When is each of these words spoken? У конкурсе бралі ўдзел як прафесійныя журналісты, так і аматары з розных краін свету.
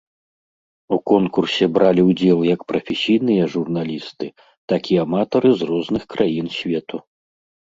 У 0.95 0.97
конкурсе 1.09 1.65
бралі 1.75 2.01
ўдзел 2.09 2.39
як 2.55 2.61
прафесійныя 2.71 3.43
журналісты, 3.57 4.27
так 4.75 4.81
і 4.95 4.99
аматары 5.05 5.49
з 5.61 5.69
розных 5.75 6.03
краін 6.17 6.47
свету. 6.59 6.95